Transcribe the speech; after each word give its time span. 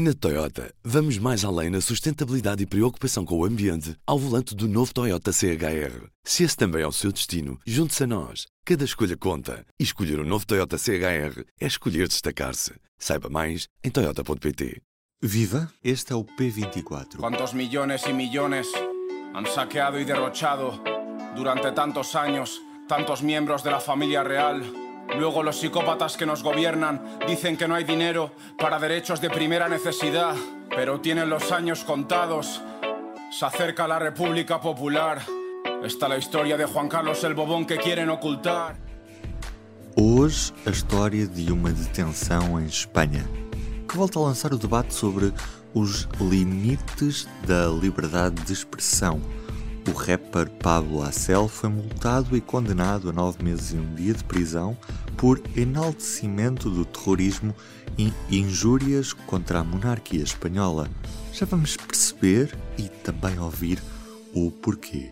Na 0.00 0.14
Toyota, 0.14 0.72
vamos 0.84 1.18
mais 1.18 1.44
além 1.44 1.70
na 1.70 1.80
sustentabilidade 1.80 2.62
e 2.62 2.66
preocupação 2.66 3.24
com 3.24 3.36
o 3.36 3.44
ambiente 3.44 3.96
ao 4.06 4.16
volante 4.16 4.54
do 4.54 4.68
novo 4.68 4.94
Toyota 4.94 5.32
CHR. 5.32 6.06
Se 6.22 6.44
esse 6.44 6.56
também 6.56 6.82
é 6.82 6.86
o 6.86 6.92
seu 6.92 7.10
destino, 7.10 7.58
junte-se 7.66 8.04
a 8.04 8.06
nós. 8.06 8.46
Cada 8.64 8.84
escolha 8.84 9.16
conta. 9.16 9.66
E 9.76 9.82
escolher 9.82 10.20
o 10.20 10.22
um 10.22 10.24
novo 10.24 10.46
Toyota 10.46 10.78
CHR 10.78 11.42
é 11.60 11.66
escolher 11.66 12.06
destacar-se. 12.06 12.74
Saiba 12.96 13.28
mais 13.28 13.66
em 13.82 13.90
Toyota.pt. 13.90 14.80
Viva! 15.20 15.68
Este 15.82 16.12
é 16.12 16.14
o 16.14 16.22
P24. 16.22 17.16
Quantos 17.16 17.52
millones 17.52 18.06
y 18.06 18.12
millones 18.12 18.68
han 19.34 19.46
saqueado 19.46 19.98
y 19.98 20.04
derrochado 20.04 20.80
durante 21.34 21.72
tantos 21.72 22.14
años 22.14 22.60
tantos 22.86 23.20
miembros 23.20 23.64
de 23.64 23.72
la 23.72 23.80
familia 23.80 24.22
real? 24.22 24.62
Luego 25.16 25.42
los 25.42 25.56
psicópatas 25.58 26.16
que 26.16 26.26
nos 26.26 26.42
gobiernan 26.42 27.18
dicen 27.26 27.56
que 27.56 27.66
no 27.66 27.74
hay 27.74 27.84
dinero 27.84 28.32
para 28.58 28.78
derechos 28.78 29.20
de 29.20 29.30
primera 29.30 29.68
necesidad, 29.68 30.34
pero 30.68 31.00
tienen 31.00 31.30
los 31.30 31.50
años 31.50 31.84
contados. 31.84 32.60
Se 33.30 33.44
acerca 33.44 33.88
la 33.88 33.98
República 33.98 34.60
Popular. 34.60 35.22
Está 35.82 36.08
la 36.08 36.18
historia 36.18 36.56
de 36.56 36.66
Juan 36.66 36.88
Carlos 36.88 37.22
el 37.24 37.34
Bobón 37.34 37.66
que 37.66 37.78
quieren 37.78 38.10
ocultar. 38.10 38.76
Hoje, 39.96 40.52
a 40.64 40.70
história 40.70 41.26
de 41.26 41.50
uma 41.50 41.72
detenção 41.72 42.60
em 42.60 42.66
Espanha, 42.66 43.28
que 43.88 43.96
volta 43.96 44.18
a 44.18 44.22
lançar 44.22 44.52
o 44.52 44.58
debate 44.58 44.94
sobre 44.94 45.32
os 45.74 46.08
limites 46.20 47.28
da 47.46 47.66
liberdade 47.68 48.42
de 48.42 48.52
expressão. 48.52 49.20
O 49.88 49.92
rapper 49.92 50.50
Pablo 50.50 51.02
Acel 51.02 51.48
foi 51.48 51.70
multado 51.70 52.36
e 52.36 52.42
condenado 52.42 53.08
a 53.08 53.12
nove 53.12 53.42
meses 53.42 53.72
e 53.72 53.76
um 53.76 53.94
dia 53.94 54.12
de 54.12 54.22
prisão 54.22 54.76
por 55.16 55.40
enaltecimento 55.56 56.68
do 56.68 56.84
terrorismo 56.84 57.54
e 57.96 58.12
injúrias 58.30 59.14
contra 59.14 59.60
a 59.60 59.64
monarquia 59.64 60.22
espanhola. 60.22 60.90
Já 61.32 61.46
vamos 61.46 61.74
perceber 61.74 62.54
e 62.76 62.82
também 62.82 63.38
ouvir 63.38 63.82
o 64.34 64.50
porquê. 64.50 65.10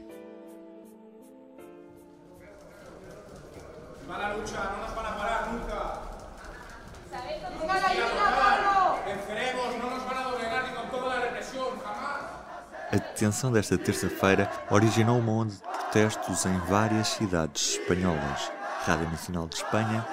A 12.96 12.98
detenção 12.98 13.52
desta 13.52 13.76
terça-feira 13.76 14.50
originou 14.70 15.18
uma 15.18 15.30
onda 15.30 15.52
de 15.52 15.58
protestos 15.60 16.46
em 16.46 16.58
várias 16.60 17.08
cidades 17.08 17.72
espanholas. 17.72 18.50
Rádio 18.86 19.10
Nacional 19.10 19.46
de 19.48 19.56
Espanha, 19.56 20.06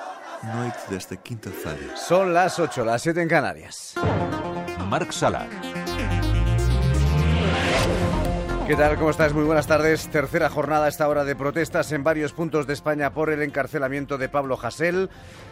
noite 0.54 0.80
desta 0.90 1.16
quinta-feira. 1.16 1.96
Son 1.96 2.34
las 2.34 2.60
8, 2.60 2.84
las 2.84 3.02
7 3.04 3.22
en 3.22 3.30
Canarias. 3.30 3.96
Marc 4.90 5.14
Sala. 5.14 5.48
¿Qué 8.68 8.78
tal? 8.78 8.98
¿Cómo 8.98 9.10
estás? 9.10 9.34
Muy 9.34 9.44
buenas 9.44 9.68
tardes. 9.68 10.08
Tercera 10.08 10.50
jornada 10.50 10.86
a 10.86 10.88
esta 10.88 11.10
hora 11.10 11.26
de 11.26 11.36
protestas 11.36 11.92
en 11.92 12.02
varios 12.02 12.32
puntos 12.32 12.66
de 12.66 12.72
España 12.72 13.14
por 13.14 13.30
el 13.30 13.42
encarcelamiento 13.42 14.18
de 14.18 14.30
Pablo 14.30 14.58
Hasél. 14.62 15.10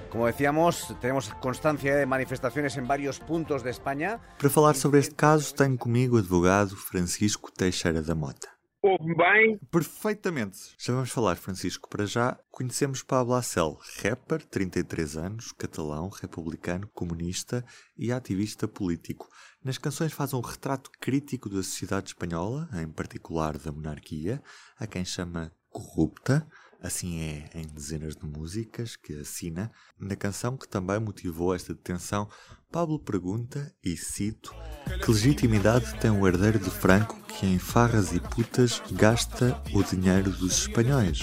Como 0.10 0.28
decíamos, 0.28 0.96
tenemos 1.02 1.28
constancia 1.42 1.94
de 1.94 2.06
manifestaciones 2.06 2.78
en 2.78 2.88
varios 2.88 3.20
puntos 3.20 3.64
de 3.64 3.72
España. 3.72 4.22
Para 4.38 4.50
falar 4.50 4.76
sobre 4.76 5.02
este 5.02 5.16
caso, 5.16 5.54
tenho 5.54 5.78
comigo 5.78 6.16
o 6.16 6.20
advogado 6.20 6.78
Francisco 6.78 7.52
Teixeira 7.52 8.02
da 8.02 8.16
Mota. 8.16 8.48
Ouve 8.84 9.14
bem? 9.14 9.60
Perfeitamente. 9.70 10.58
Já 10.76 10.94
vamos 10.94 11.12
falar, 11.12 11.36
Francisco. 11.36 11.88
Para 11.88 12.08
já, 12.08 12.40
conhecemos 12.50 13.04
Pablo 13.04 13.36
Acel, 13.36 13.78
rapper, 14.02 14.44
33 14.44 15.18
anos, 15.18 15.52
catalão, 15.52 16.10
republicano, 16.10 16.90
comunista 16.92 17.64
e 17.96 18.12
ativista 18.12 18.68
político. 18.68 19.30
Nas 19.64 19.78
canções 19.78 20.12
faz 20.12 20.34
um 20.34 20.42
retrato 20.42 20.90
crítico 21.00 21.48
da 21.48 21.58
sociedade 21.58 22.08
espanhola, 22.08 22.68
em 22.82 22.88
particular 22.88 23.60
da 23.60 23.72
monarquia, 23.72 24.42
a 24.76 24.88
quem 24.88 25.06
chama 25.06 25.52
corrupta. 25.70 26.48
Assim 26.82 27.20
é 27.20 27.48
em 27.54 27.68
dezenas 27.68 28.16
de 28.16 28.26
músicas 28.26 28.96
que 28.96 29.14
assina. 29.20 29.72
Na 30.00 30.16
canção 30.16 30.58
que 30.58 30.68
também 30.68 31.00
motivou 31.00 31.54
esta 31.54 31.76
detenção, 31.76 32.28
Pablo 32.72 32.98
pergunta, 32.98 33.70
e 33.84 33.98
cito, 33.98 34.56
que 35.04 35.12
legitimidade 35.12 35.94
tem 36.00 36.10
o 36.10 36.26
herdeiro 36.26 36.58
de 36.58 36.70
Franco 36.70 37.20
que 37.28 37.46
em 37.46 37.60
farras 37.60 38.14
e 38.14 38.20
putas 38.20 38.82
gasta 38.92 39.62
o 39.74 39.84
dinheiro 39.84 40.32
dos 40.32 40.60
espanhóis? 40.60 41.20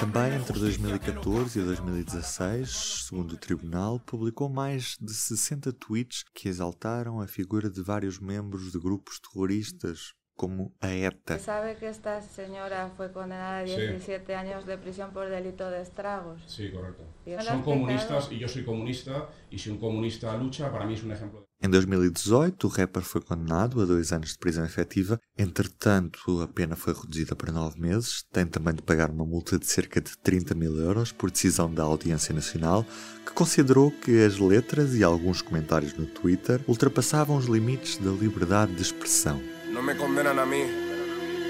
Também 0.00 0.34
entre 0.34 0.58
2014 0.58 1.60
e 1.60 1.62
2016, 1.62 3.04
segundo 3.08 3.32
o 3.34 3.36
tribunal, 3.36 4.00
publicou 4.00 4.48
mais 4.48 4.96
de 5.00 5.14
60 5.14 5.72
tweets 5.72 6.24
que 6.34 6.48
exaltaram 6.48 7.20
a 7.20 7.28
figura 7.28 7.70
de 7.70 7.80
vários 7.80 8.18
membros 8.18 8.72
de 8.72 8.78
grupos 8.80 9.20
terroristas, 9.20 10.14
como 10.38 10.72
a 10.80 10.94
ETA. 10.94 11.36
¿Sabe 11.40 11.76
que 11.76 11.88
esta 11.88 12.22
señora 12.22 12.92
fue 12.96 13.10
condenada 13.10 13.58
a 13.58 13.64
17 13.64 14.24
sí. 14.24 14.32
años 14.32 14.64
de 14.66 14.78
prisión 14.78 15.10
por 15.10 15.28
delito 15.28 15.68
de 15.68 15.82
estragos? 15.82 16.40
Sí, 16.46 16.70
correcto. 16.70 17.02
Son 17.44 17.62
comunistas 17.62 18.30
y 18.30 18.38
yo 18.38 18.46
soy 18.46 18.64
comunista 18.64 19.28
y 19.50 19.58
si 19.58 19.68
un 19.68 19.78
comunista 19.78 20.36
lucha, 20.36 20.70
para 20.70 20.86
mí 20.86 20.94
es 20.94 21.02
un 21.02 21.10
ejemplo. 21.10 21.44
Em 21.60 21.68
2018, 21.68 22.68
o 22.68 22.70
rapper 22.70 23.02
foi 23.02 23.20
condenado 23.20 23.80
a 23.80 23.84
dois 23.84 24.12
anos 24.12 24.30
de 24.30 24.38
prisão 24.38 24.64
efetiva. 24.64 25.18
Entretanto, 25.36 26.40
a 26.40 26.46
pena 26.46 26.76
foi 26.76 26.94
reduzida 26.94 27.34
para 27.34 27.50
nove 27.50 27.80
meses. 27.80 28.22
Tem 28.32 28.46
também 28.46 28.74
de 28.74 28.82
pagar 28.82 29.10
uma 29.10 29.26
multa 29.26 29.58
de 29.58 29.66
cerca 29.66 30.00
de 30.00 30.16
30 30.18 30.54
mil 30.54 30.76
euros 30.78 31.10
por 31.10 31.32
decisão 31.32 31.68
da 31.68 31.82
Audiência 31.82 32.32
Nacional, 32.32 32.86
que 33.26 33.32
considerou 33.32 33.90
que 33.90 34.24
as 34.24 34.38
letras 34.38 34.94
e 34.94 35.02
alguns 35.02 35.42
comentários 35.42 35.94
no 35.94 36.06
Twitter 36.06 36.60
ultrapassavam 36.68 37.36
os 37.36 37.46
limites 37.46 37.98
da 37.98 38.12
liberdade 38.12 38.72
de 38.76 38.82
expressão. 38.82 39.57
No 39.78 39.84
me 39.84 39.96
condenan 39.96 40.40
a 40.40 40.44
mí, 40.44 40.64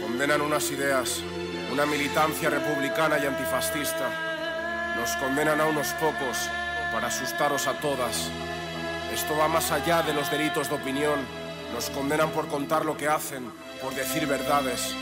condenan 0.03 0.43
unas 0.43 0.71
ideas, 0.71 1.23
una 1.73 1.87
militancia 1.87 2.51
republicana 2.51 3.19
y 3.19 3.25
antifascista. 3.25 4.95
Nos 4.97 5.17
condenan 5.17 5.63
a 5.63 5.65
unos 5.65 5.89
pocos 5.95 6.37
para 6.93 7.07
asustaros 7.07 7.67
a 7.67 7.81
todas. 7.81 8.29
Esto 9.11 9.35
va 9.35 9.49
más 9.49 9.73
allá 9.73 10.03
de 10.03 10.13
los 10.13 10.31
delitos 10.31 10.69
de 10.69 10.75
opinión. 10.75 11.19
Nos 11.73 11.89
condenan 11.89 12.29
por 12.33 12.49
contar 12.49 12.85
lo 12.85 12.99
que 12.99 13.09
hacen, 13.09 13.51
por 13.81 13.95
decir 13.95 14.27
verdades. 14.27 14.95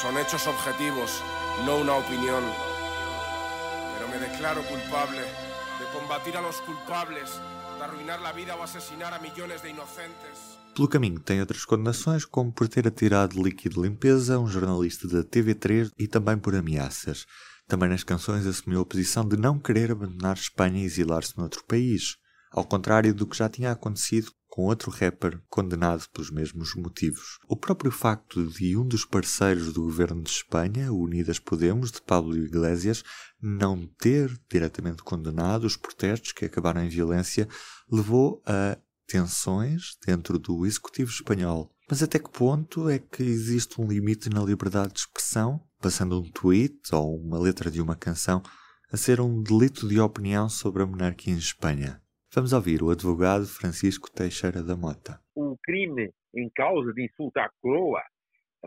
Son 0.00 0.16
hechos 0.16 0.46
objetivos, 0.46 1.20
no 1.66 1.76
una 1.76 1.96
opinión. 1.96 2.42
Pero 3.98 4.08
me 4.08 4.16
declaro 4.16 4.62
culpable 4.62 5.20
de 5.20 5.84
combatir 5.92 6.38
a 6.38 6.40
los 6.40 6.56
culpables, 6.62 7.38
de 7.76 7.84
arruinar 7.84 8.22
la 8.22 8.32
vida 8.32 8.56
o 8.56 8.62
asesinar 8.62 9.12
a 9.12 9.18
millones 9.18 9.62
de 9.62 9.68
inocentes. 9.68 10.56
Pelo 10.80 10.88
caminho 10.88 11.20
tem 11.20 11.40
outras 11.40 11.66
condenações, 11.66 12.24
como 12.24 12.50
por 12.50 12.66
ter 12.66 12.88
atirado 12.88 13.42
líquido 13.42 13.74
de 13.74 13.82
limpeza 13.82 14.36
a 14.36 14.38
um 14.38 14.46
jornalista 14.46 15.06
da 15.06 15.22
TV3 15.22 15.90
e 15.98 16.08
também 16.08 16.38
por 16.38 16.54
ameaças. 16.54 17.26
Também 17.68 17.90
nas 17.90 18.02
canções 18.02 18.46
assumiu 18.46 18.80
a 18.80 18.86
posição 18.86 19.28
de 19.28 19.36
não 19.36 19.58
querer 19.58 19.92
abandonar 19.92 20.38
Espanha 20.38 20.80
e 20.80 20.86
exilar-se 20.86 21.36
noutro 21.36 21.62
país, 21.66 22.16
ao 22.50 22.64
contrário 22.64 23.12
do 23.12 23.26
que 23.26 23.36
já 23.36 23.46
tinha 23.46 23.70
acontecido 23.72 24.32
com 24.48 24.62
outro 24.62 24.90
rapper 24.90 25.38
condenado 25.50 26.08
pelos 26.14 26.30
mesmos 26.30 26.74
motivos. 26.74 27.38
O 27.46 27.56
próprio 27.56 27.90
facto 27.90 28.42
de 28.46 28.74
um 28.74 28.88
dos 28.88 29.04
parceiros 29.04 29.74
do 29.74 29.82
governo 29.82 30.22
de 30.22 30.30
Espanha, 30.30 30.90
Unidas 30.90 31.38
Podemos, 31.38 31.92
de 31.92 32.00
Pablo 32.00 32.38
Iglesias, 32.38 33.04
não 33.38 33.86
ter 33.98 34.34
diretamente 34.50 35.02
condenado 35.02 35.64
os 35.64 35.76
protestos 35.76 36.32
que 36.32 36.46
acabaram 36.46 36.82
em 36.82 36.88
violência, 36.88 37.46
levou 37.92 38.42
a 38.46 38.78
tensões 39.10 39.96
dentro 40.06 40.38
do 40.38 40.64
executivo 40.64 41.10
espanhol. 41.10 41.70
Mas 41.88 42.02
até 42.02 42.18
que 42.18 42.30
ponto 42.30 42.88
é 42.88 42.98
que 42.98 43.22
existe 43.22 43.80
um 43.80 43.88
limite 43.88 44.30
na 44.30 44.42
liberdade 44.42 44.92
de 44.92 45.00
expressão, 45.00 45.60
passando 45.82 46.20
um 46.20 46.30
tweet 46.30 46.78
ou 46.92 47.16
uma 47.16 47.40
letra 47.40 47.70
de 47.70 47.82
uma 47.82 47.96
canção 47.96 48.40
a 48.92 48.96
ser 48.96 49.20
um 49.20 49.42
delito 49.42 49.88
de 49.88 49.98
opinião 49.98 50.48
sobre 50.48 50.82
a 50.82 50.86
monarquia 50.86 51.34
em 51.34 51.36
Espanha? 51.36 52.00
Vamos 52.32 52.52
ouvir 52.52 52.80
o 52.82 52.90
advogado 52.90 53.44
Francisco 53.46 54.08
Teixeira 54.08 54.62
da 54.62 54.76
Mota. 54.76 55.20
O 55.34 55.56
crime 55.64 56.12
em 56.32 56.48
causa 56.54 56.92
de 56.92 57.04
insulto 57.04 57.38
à 57.38 57.50
coroa 57.60 58.02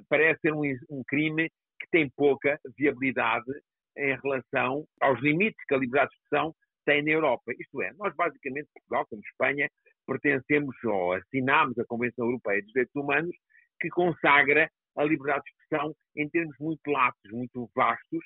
parece 0.10 0.42
ser 0.42 0.54
um, 0.54 0.64
um 0.90 1.02
crime 1.08 1.50
que 1.80 1.88
tem 1.90 2.10
pouca 2.10 2.60
viabilidade 2.78 3.52
em 3.98 4.18
relação 4.22 4.86
aos 5.00 5.22
limites 5.22 5.64
que 5.66 5.74
a 5.74 5.78
liberdade 5.78 6.10
de 6.10 6.18
expressão 6.18 6.54
tem 6.86 7.04
na 7.04 7.12
Europa. 7.12 7.52
Isto 7.60 7.82
é, 7.82 7.94
nós 7.94 8.16
basicamente, 8.16 8.70
Portugal, 8.74 9.06
como 9.08 9.22
Espanha, 9.22 9.70
pertencemos 10.06 10.76
ou 10.84 11.14
assinamos 11.14 11.78
a 11.78 11.86
Convenção 11.86 12.26
Europeia 12.26 12.62
dos 12.62 12.72
Direitos 12.72 12.96
Humanos, 12.96 13.36
que 13.80 13.90
consagra 13.90 14.70
a 14.96 15.04
liberdade 15.04 15.44
de 15.44 15.52
expressão 15.52 15.96
em 16.16 16.30
termos 16.30 16.56
muito 16.60 16.90
latos, 16.90 17.32
muito 17.32 17.70
vastos, 17.76 18.24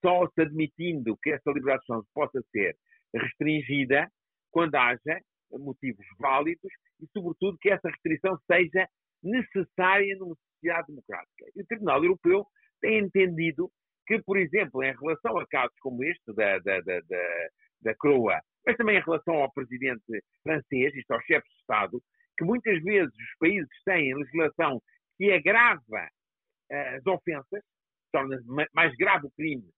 só 0.00 0.26
se 0.34 0.42
admitindo 0.42 1.16
que 1.22 1.30
essa 1.30 1.50
liberdade 1.50 1.80
de 1.80 1.84
expressão 1.84 2.04
possa 2.14 2.42
ser 2.52 2.76
restringida 3.14 4.10
quando 4.50 4.74
haja 4.76 5.20
motivos 5.52 6.06
válidos 6.18 6.70
e, 7.00 7.06
sobretudo, 7.12 7.58
que 7.58 7.70
essa 7.70 7.88
restrição 7.88 8.38
seja 8.50 8.86
necessária 9.22 10.16
numa 10.16 10.34
sociedade 10.36 10.88
democrática. 10.88 11.46
E 11.54 11.62
o 11.62 11.66
Tribunal 11.66 12.04
Europeu 12.04 12.46
tem 12.80 12.98
entendido 12.98 13.70
que, 14.06 14.22
por 14.22 14.38
exemplo, 14.38 14.82
em 14.82 14.94
relação 14.96 15.38
a 15.38 15.46
casos 15.46 15.76
como 15.80 16.02
este 16.04 16.32
da, 16.34 16.58
da, 16.58 16.80
da, 16.80 17.00
da, 17.00 17.48
da 17.82 17.94
Croa, 17.94 18.40
mas 18.66 18.76
também 18.76 18.98
em 18.98 19.02
relação 19.02 19.34
ao 19.34 19.52
presidente 19.52 20.02
francês, 20.42 20.94
isto 20.94 21.10
ao 21.12 21.20
chefe 21.22 21.48
de 21.48 21.54
Estado, 21.60 22.02
que 22.36 22.44
muitas 22.44 22.82
vezes 22.82 23.12
os 23.12 23.38
países 23.38 23.68
têm 23.84 24.14
legislação 24.14 24.80
que 25.16 25.32
agrava 25.32 26.08
uh, 26.70 26.96
as 26.96 27.06
ofensas, 27.06 27.62
torna 28.12 28.38
mais 28.74 28.94
grave 28.96 29.26
o 29.26 29.30
crime 29.32 29.68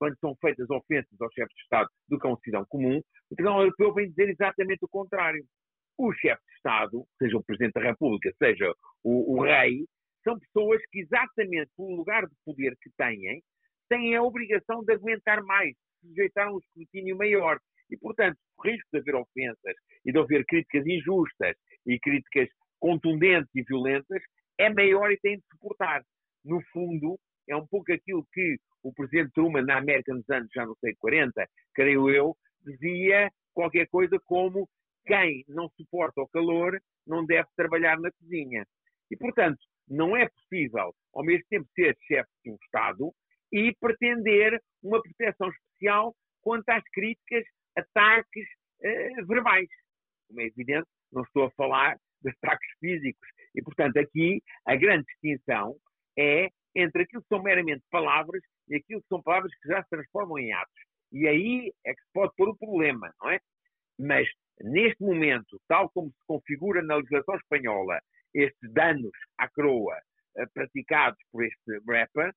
quando 0.00 0.18
são 0.18 0.34
feitas 0.40 0.68
ofensas 0.70 1.20
ao 1.20 1.30
chefe 1.32 1.54
de 1.54 1.60
Estado 1.60 1.88
do 2.08 2.18
que 2.18 2.26
a 2.26 2.30
um 2.30 2.36
cidadão 2.38 2.66
comum, 2.70 2.98
o 3.30 3.34
Tribunal 3.34 3.60
Europeu 3.60 3.92
vem 3.92 4.08
dizer 4.08 4.30
exatamente 4.30 4.82
o 4.82 4.88
contrário. 4.88 5.44
O 5.98 6.10
chefe 6.14 6.42
de 6.46 6.54
Estado, 6.54 7.04
seja 7.18 7.36
o 7.36 7.44
Presidente 7.44 7.74
da 7.74 7.82
República, 7.82 8.32
seja 8.38 8.72
o, 9.04 9.36
o 9.36 9.42
Rei, 9.42 9.84
são 10.24 10.38
pessoas 10.38 10.80
que, 10.90 11.00
exatamente 11.00 11.70
pelo 11.76 11.96
lugar 11.96 12.26
de 12.26 12.34
poder 12.44 12.74
que 12.80 12.90
têm, 12.96 13.42
têm 13.90 14.16
a 14.16 14.22
obrigação 14.22 14.82
de 14.82 14.94
aguentar 14.94 15.42
mais, 15.44 15.76
sujeitar 16.00 16.48
a 16.48 16.52
um 16.52 16.58
escrutínio 16.58 17.16
maior. 17.16 17.58
E, 17.90 17.96
portanto, 17.96 18.38
o 18.58 18.62
risco 18.62 18.88
de 18.92 18.98
haver 19.00 19.14
ofensas 19.16 19.74
e 20.04 20.12
de 20.12 20.18
haver 20.18 20.44
críticas 20.46 20.86
injustas 20.86 21.56
e 21.86 21.98
críticas 21.98 22.48
contundentes 22.78 23.50
e 23.54 23.62
violentas 23.62 24.22
é 24.58 24.68
maior 24.72 25.10
e 25.10 25.18
tem 25.18 25.36
de 25.36 25.44
suportar. 25.52 26.02
No 26.44 26.62
fundo, 26.72 27.18
é 27.48 27.56
um 27.56 27.66
pouco 27.66 27.92
aquilo 27.92 28.26
que 28.32 28.56
o 28.82 28.92
presidente 28.92 29.32
Truman, 29.32 29.62
na 29.62 29.78
América 29.78 30.14
nos 30.14 30.28
anos, 30.30 30.50
já 30.54 30.64
não 30.64 30.74
sei, 30.76 30.94
40, 30.96 31.46
creio 31.74 32.08
eu, 32.08 32.36
dizia 32.64 33.30
qualquer 33.52 33.86
coisa 33.88 34.18
como 34.24 34.68
quem 35.06 35.44
não 35.48 35.68
suporta 35.70 36.20
o 36.20 36.28
calor 36.28 36.80
não 37.06 37.24
deve 37.24 37.48
trabalhar 37.56 37.98
na 37.98 38.10
cozinha. 38.12 38.64
E, 39.10 39.16
portanto, 39.16 39.58
não 39.88 40.16
é 40.16 40.28
possível, 40.28 40.94
ao 41.12 41.24
mesmo 41.24 41.44
tempo, 41.50 41.68
ser 41.74 41.96
chefe 42.06 42.30
de 42.44 42.52
um 42.52 42.56
Estado 42.62 43.12
e 43.52 43.74
pretender 43.80 44.60
uma 44.82 45.02
proteção 45.02 45.48
especial 45.48 46.14
quanto 46.42 46.68
às 46.70 46.82
críticas, 46.92 47.44
ataques 47.76 48.46
eh, 48.82 49.22
verbais. 49.26 49.68
Como 50.28 50.40
é 50.40 50.46
evidente, 50.46 50.88
não 51.12 51.22
estou 51.22 51.44
a 51.44 51.50
falar 51.52 51.96
de 52.22 52.30
ataques 52.30 52.68
físicos. 52.78 53.28
E, 53.54 53.62
portanto, 53.62 53.96
aqui 53.98 54.42
a 54.66 54.76
grande 54.76 55.04
distinção 55.06 55.76
é 56.18 56.48
entre 56.74 57.02
aquilo 57.02 57.22
que 57.22 57.28
são 57.28 57.42
meramente 57.42 57.82
palavras 57.90 58.42
e 58.68 58.76
aquilo 58.76 59.02
que 59.02 59.08
são 59.08 59.22
palavras 59.22 59.52
que 59.60 59.68
já 59.68 59.82
se 59.82 59.90
transformam 59.90 60.38
em 60.38 60.52
atos. 60.52 60.82
E 61.12 61.26
aí 61.26 61.72
é 61.84 61.92
que 61.92 62.02
se 62.02 62.12
pode 62.12 62.32
pôr 62.36 62.48
o 62.48 62.56
problema, 62.56 63.12
não 63.20 63.30
é? 63.30 63.40
Mas, 63.98 64.28
neste 64.60 65.02
momento, 65.02 65.60
tal 65.66 65.90
como 65.90 66.10
se 66.10 66.26
configura 66.26 66.82
na 66.82 66.96
legislação 66.96 67.34
espanhola, 67.36 68.00
estes 68.32 68.72
danos 68.72 69.10
à 69.36 69.48
coroa 69.48 69.96
uh, 70.36 70.48
praticados 70.54 71.18
por 71.32 71.44
este 71.44 71.80
rapper 71.88 72.32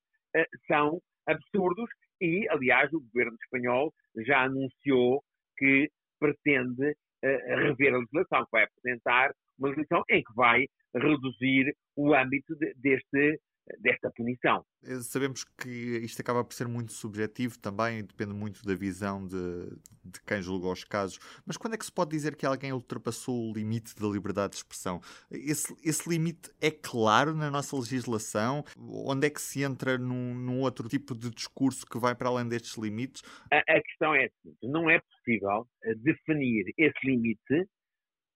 são 0.68 1.00
absurdos. 1.28 1.90
E, 2.22 2.48
aliás, 2.50 2.92
o 2.94 3.02
governo 3.02 3.38
espanhol 3.44 3.94
já 4.26 4.44
anunciou 4.44 5.24
que 5.58 5.90
pretende 6.20 6.92
uh, 6.92 7.56
rever 7.58 7.94
a 7.94 7.98
legislação, 7.98 8.46
que 8.46 8.52
vai 8.52 8.64
apresentar 8.64 9.32
uma 9.58 9.70
legislação 9.70 10.04
em 10.10 10.24
que 10.24 10.34
vai 10.36 10.66
reduzir 10.96 11.76
o 11.96 12.14
âmbito 12.14 12.56
de, 12.56 12.74
deste 12.76 13.40
desta 13.80 14.12
punição. 14.12 14.66
Eh, 14.84 15.00
sabemos 15.02 15.44
que 15.44 15.70
isto 16.04 16.22
acaba 16.22 16.44
por 16.44 16.54
ser 16.54 16.68
muito 16.68 16.92
subjetivo 16.92 17.58
também, 17.58 18.04
depende 18.04 18.34
muito 18.34 18.64
da 18.66 18.76
visão 18.76 19.26
de, 19.26 19.70
de, 20.04 20.22
quem 20.28 20.42
julga 20.42 20.68
os 20.68 20.84
casos, 20.84 21.20
mas 21.46 21.56
quando 21.58 21.76
é 21.76 21.78
que 21.78 21.86
se 21.86 21.92
pode 21.92 22.12
dizer 22.12 22.36
que 22.36 22.46
alguém 22.46 22.74
ultrapassou 22.74 23.50
o 23.50 23.54
limite 23.54 23.96
da 23.96 24.08
liberdade 24.08 24.52
de 24.52 24.58
expressão? 24.58 25.00
Esse, 25.32 25.74
esse 25.84 26.08
limite 26.10 26.52
é 26.62 26.72
claro 26.72 27.34
na 27.34 27.50
nossa 27.50 27.76
legislação? 27.76 28.64
Onde 28.78 29.28
é 29.28 29.30
que 29.30 29.42
se 29.42 29.64
entra 29.64 29.98
num, 29.98 30.36
num 30.36 30.62
outro 30.62 30.90
tipo 30.90 31.16
de 31.16 31.30
discurso 31.30 31.86
que 31.86 31.98
vai 31.98 32.16
para 32.16 32.30
além 32.30 32.48
destes 32.48 32.78
limites? 32.78 33.24
A, 33.52 33.60
a 33.60 33.82
questão 33.82 34.14
é 34.14 34.26
assim, 34.26 34.56
não 34.64 34.90
é 34.90 35.00
possível 35.00 35.68
eh, 35.84 35.96
definir 35.96 36.74
esse 36.78 37.00
limite 37.06 37.68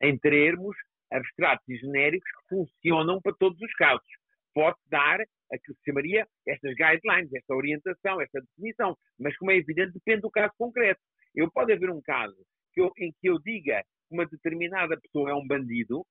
em 0.02 0.18
termos 0.18 0.76
abstratos 1.12 1.68
e 1.68 1.78
genéricos 1.78 2.30
que 2.32 2.56
funcionam 2.56 3.22
para 3.22 3.34
todos 3.34 3.60
os 3.62 3.74
casos 3.74 4.08
pode 4.58 4.78
dar 4.90 5.22
a 5.22 5.58
que 5.60 5.72
se 5.72 5.80
chamaria 5.86 6.26
estas 6.48 6.74
guidelines, 6.74 7.32
esta 7.32 7.54
orientação, 7.54 8.20
esta 8.20 8.42
definição. 8.42 8.98
Mas, 9.20 9.38
como 9.38 9.52
é 9.52 9.58
evidente, 9.58 9.94
depende 9.94 10.22
do 10.22 10.32
caso 10.32 10.52
concreto. 10.58 11.00
Eu 11.36 11.52
pode 11.52 11.72
haver 11.72 11.92
um 11.92 12.02
caso 12.02 12.36
que 12.74 12.82
eu, 12.82 12.92
em 12.98 13.14
que 13.22 13.30
eu 13.30 13.38
diga 13.46 13.84
que 13.84 14.16
uma 14.16 14.26
determinada 14.26 15.00
pessoa 15.00 15.30
é 15.30 15.34
um 15.36 15.46
bandido 15.46 16.04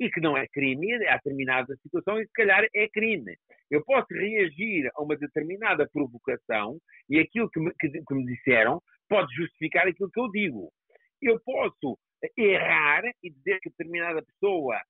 e 0.00 0.10
que 0.10 0.20
não 0.20 0.36
é 0.36 0.44
crime, 0.48 0.92
há 1.06 1.14
determinada 1.18 1.72
situação 1.76 2.20
e 2.20 2.26
se 2.26 2.32
calhar 2.32 2.66
é 2.74 2.88
crime. 2.88 3.36
Eu 3.70 3.84
posso 3.84 4.12
reagir 4.12 4.90
a 4.96 5.00
uma 5.00 5.16
determinada 5.16 5.88
provocação 5.92 6.76
e 7.08 7.20
aquilo 7.20 7.48
que 7.48 7.60
me, 7.60 7.72
que, 7.78 7.88
que 7.88 8.14
me 8.14 8.24
disseram 8.26 8.82
pode 9.08 9.32
justificar 9.36 9.86
aquilo 9.86 10.10
que 10.10 10.18
eu 10.18 10.28
digo. 10.32 10.72
Eu 11.22 11.38
posso 11.44 11.96
errar 12.36 13.04
e 13.22 13.30
dizer 13.30 13.60
que 13.60 13.70
determinada 13.70 14.20
pessoa 14.24 14.80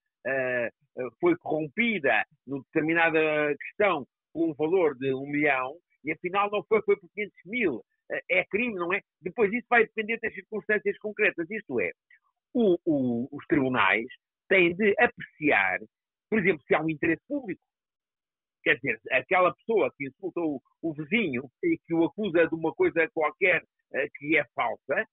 foi 1.20 1.36
corrompida 1.36 2.24
numa 2.46 2.62
determinada 2.62 3.54
questão 3.56 4.06
com 4.32 4.50
um 4.50 4.54
valor 4.54 4.96
de 4.96 5.12
um 5.14 5.26
milhão 5.26 5.76
e 6.04 6.12
afinal 6.12 6.50
não 6.50 6.62
foi, 6.64 6.82
foi 6.82 6.96
por 6.96 7.08
500 7.14 7.34
mil. 7.46 7.76
Uh, 7.76 8.20
é 8.30 8.44
crime, 8.44 8.74
não 8.74 8.92
é? 8.92 9.00
Depois 9.20 9.50
isso 9.52 9.66
vai 9.68 9.84
depender 9.84 10.18
das 10.20 10.34
circunstâncias 10.34 10.98
concretas. 10.98 11.50
Isto 11.50 11.80
é, 11.80 11.90
o, 12.52 12.76
o, 12.84 13.28
os 13.32 13.46
tribunais 13.46 14.06
têm 14.48 14.74
de 14.74 14.94
apreciar, 14.98 15.80
por 16.28 16.38
exemplo, 16.38 16.62
se 16.66 16.74
há 16.74 16.82
um 16.82 16.90
interesse 16.90 17.22
público. 17.26 17.62
Quer 18.62 18.76
dizer, 18.76 19.00
aquela 19.10 19.54
pessoa 19.54 19.90
que 19.96 20.06
insulta 20.06 20.40
o, 20.40 20.60
o 20.82 20.94
vizinho 20.94 21.50
e 21.62 21.78
que 21.86 21.94
o 21.94 22.04
acusa 22.04 22.46
de 22.46 22.54
uma 22.54 22.74
coisa 22.74 23.08
qualquer 23.12 23.62
que 24.16 24.36
é 24.36 24.44
falsa, 24.54 25.06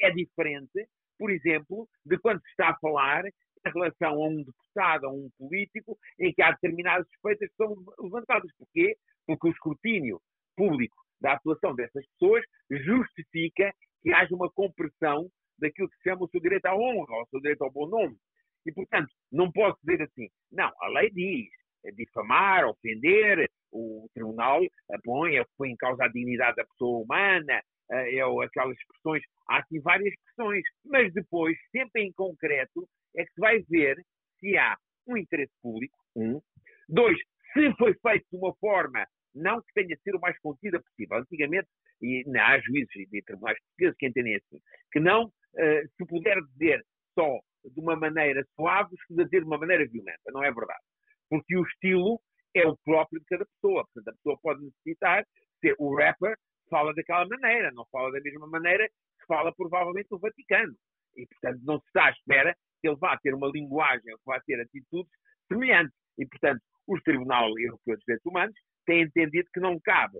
é 0.00 0.10
diferente, 0.10 0.88
por 1.18 1.30
exemplo, 1.30 1.88
de 2.04 2.18
quando 2.18 2.40
se 2.42 2.50
está 2.50 2.70
a 2.70 2.78
falar 2.78 3.26
em 3.26 3.72
relação 3.72 4.22
a 4.22 4.28
um 4.28 4.42
deputado, 4.42 5.06
a 5.06 5.10
um 5.10 5.28
político, 5.38 5.98
em 6.20 6.32
que 6.32 6.42
há 6.42 6.52
determinadas 6.52 7.06
suspeitas 7.08 7.48
que 7.48 7.56
são 7.56 7.74
levantadas. 7.98 8.50
Porquê? 8.58 8.96
Porque 9.26 9.48
o 9.48 9.50
escrutínio 9.50 10.20
público 10.56 10.96
da 11.20 11.32
atuação 11.32 11.74
dessas 11.74 12.04
pessoas 12.12 12.44
justifica 12.70 13.72
que 14.02 14.12
haja 14.12 14.34
uma 14.34 14.50
compressão 14.50 15.28
daquilo 15.58 15.88
que 15.88 15.96
se 15.96 16.02
chama 16.04 16.24
o 16.24 16.28
seu 16.28 16.40
direito 16.40 16.66
à 16.66 16.74
honra, 16.74 17.16
ou 17.16 17.22
o 17.22 17.28
seu 17.28 17.40
direito 17.40 17.62
ao 17.62 17.72
bom 17.72 17.88
nome. 17.88 18.16
E, 18.64 18.72
portanto, 18.72 19.08
não 19.32 19.50
posso 19.50 19.78
dizer 19.82 20.02
assim, 20.02 20.28
não, 20.52 20.70
a 20.80 20.88
lei 20.88 21.10
diz, 21.10 21.48
é 21.84 21.92
difamar, 21.92 22.66
ofender, 22.66 23.48
o 23.72 24.08
tribunal 24.12 24.60
põe, 25.04 25.32
põe 25.56 25.70
em 25.70 25.76
causa 25.76 26.04
a 26.04 26.08
dignidade 26.08 26.56
da 26.56 26.64
pessoa 26.64 27.04
humana, 27.04 27.62
é, 27.90 28.20
aquelas 28.44 28.76
expressões, 28.76 29.22
há 29.48 29.58
aqui 29.58 29.78
várias 29.80 30.12
expressões, 30.12 30.64
mas 30.84 31.12
depois, 31.12 31.56
sempre 31.70 32.02
em 32.02 32.12
concreto, 32.12 32.88
é 33.16 33.24
que 33.24 33.32
se 33.32 33.40
vai 33.40 33.60
ver 33.68 33.96
se 34.40 34.56
há 34.56 34.76
um 35.06 35.16
interesse 35.16 35.52
público, 35.62 35.96
um. 36.14 36.40
Dois, 36.88 37.16
se 37.52 37.72
foi 37.76 37.94
feito 37.94 38.26
de 38.30 38.36
uma 38.36 38.54
forma 38.56 39.06
não 39.36 39.60
que 39.60 39.72
tenha 39.74 39.94
de 39.94 40.02
ser 40.02 40.16
o 40.16 40.20
mais 40.20 40.38
contida 40.40 40.80
possível. 40.80 41.18
Antigamente, 41.18 41.68
e 42.00 42.24
não, 42.26 42.40
há 42.40 42.58
juízes 42.58 42.90
e 42.94 43.22
tribunais 43.22 43.58
portugueses 43.60 43.96
que 43.98 44.06
entendem 44.06 44.36
assim, 44.36 44.60
que 44.90 44.98
não 44.98 45.26
uh, 45.26 45.88
se 45.96 46.06
puder 46.06 46.40
dizer 46.52 46.84
só 47.14 47.38
de 47.64 47.80
uma 47.80 47.96
maneira 47.96 48.44
suave, 48.54 48.96
se 49.06 49.14
dizer 49.14 49.40
de 49.40 49.46
uma 49.46 49.58
maneira 49.58 49.86
violenta. 49.86 50.32
Não 50.32 50.42
é 50.42 50.52
verdade. 50.52 50.80
Porque 51.28 51.56
o 51.56 51.62
estilo 51.62 52.20
é 52.54 52.66
o 52.66 52.76
próprio 52.78 53.20
de 53.20 53.26
cada 53.26 53.44
pessoa. 53.44 53.84
Portanto, 53.84 54.08
a 54.08 54.16
pessoa 54.16 54.38
pode 54.42 54.64
necessitar 54.64 55.26
ser 55.60 55.74
o 55.78 55.94
rapper 55.96 56.36
fala 56.76 56.92
daquela 56.92 57.26
maneira, 57.26 57.70
não 57.72 57.86
fala 57.86 58.12
da 58.12 58.20
mesma 58.20 58.46
maneira 58.46 58.86
que 58.86 59.26
fala 59.26 59.50
provavelmente 59.54 60.08
o 60.10 60.18
Vaticano. 60.18 60.74
E, 61.16 61.26
portanto, 61.26 61.60
não 61.64 61.80
se 61.80 61.86
está 61.86 62.06
à 62.06 62.10
espera 62.10 62.54
que 62.80 62.88
ele 62.88 62.96
vá 62.96 63.16
ter 63.16 63.34
uma 63.34 63.48
linguagem, 63.48 64.04
que 64.04 64.26
vá 64.26 64.38
ter 64.40 64.60
atitudes 64.60 65.10
semelhantes. 65.48 65.96
E, 66.18 66.26
portanto, 66.26 66.60
os 66.86 67.02
Tribunal 67.02 67.58
Europeu 67.58 67.94
dos 67.94 68.04
Direitos 68.04 68.26
Humanos 68.26 68.54
têm 68.84 69.02
entendido 69.02 69.48
que 69.54 69.60
não 69.60 69.80
cabe 69.80 70.18